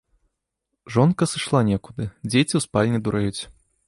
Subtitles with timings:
[0.95, 3.41] Жонка сышла некуды, дзеці ў спальні дурэюць.